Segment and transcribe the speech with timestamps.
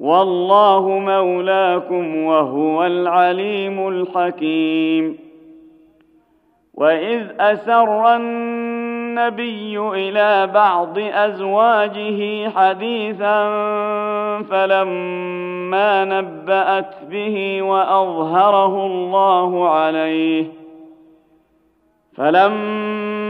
[0.00, 5.26] والله مولاكم وهو العليم الحكيم.
[6.76, 13.48] وإذ أسر النبي إلى بعض أزواجه حديثا
[14.42, 20.46] فلما نبأت به وأظهره الله عليه
[22.16, 22.95] فلما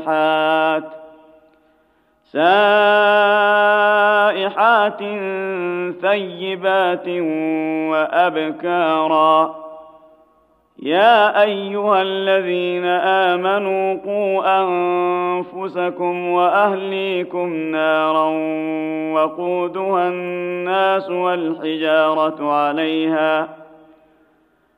[0.00, 0.84] سائحات
[4.32, 5.02] سائحات
[6.00, 7.08] ثيبات
[7.90, 9.62] وأبكارا.
[10.82, 18.28] يا أيها الذين آمنوا قوا أنفسكم وأهليكم نارا
[19.14, 23.61] وقودها الناس والحجارة عليها.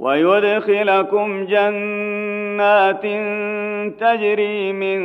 [0.00, 3.02] ويدخلكم جنات
[4.00, 4.98] تجري من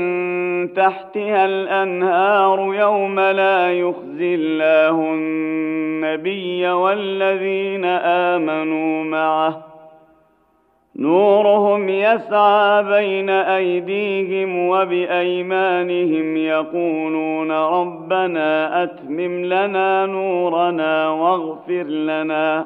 [0.74, 9.62] تحتها الأنهار يوم لا يخزي الله النبي والذين آمنوا معه.
[10.96, 22.66] نورهم يسعى بين أيديهم وبأيمانهم يقولون ربنا أتمم لنا نورنا واغفر لنا.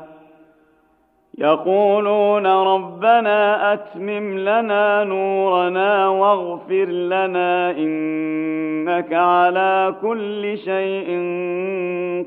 [1.37, 11.07] يقولون ربنا أتمم لنا نورنا واغفر لنا إنك على كل شيء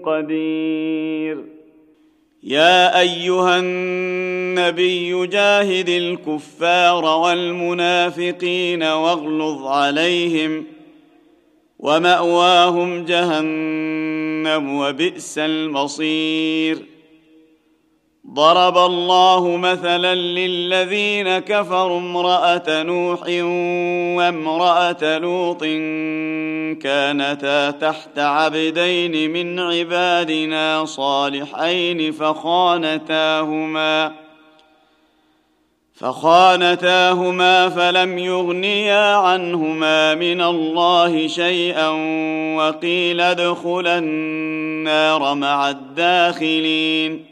[0.05, 1.39] قدير.
[2.43, 10.65] يا أيها النبي جاهد الكفار والمنافقين واغلظ عليهم
[11.79, 16.92] ومأواهم جهنم وبئس المصير.
[18.35, 23.21] ضرب الله مثلا للذين كفروا امرأة نوح
[24.17, 25.65] وامرأة لوط
[26.83, 33.43] كانتا تحت عبدين من عبادنا صالحين فخانتاهما
[35.95, 41.89] فخانتاهما فلم يغنيا عنهما من الله شيئا
[42.57, 47.32] وقيل ادخلا النار مع الداخلين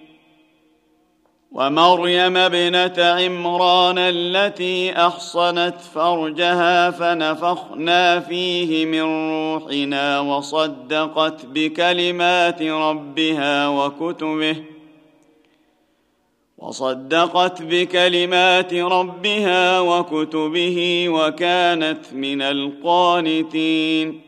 [1.51, 14.63] ومريم ابنة عمران التي أحصنت فرجها فنفخنا فيه من روحنا وصدقت بكلمات ربها وكتبه
[16.57, 24.21] وصدقت بكلمات ربها وكتبه وكانت من القانتين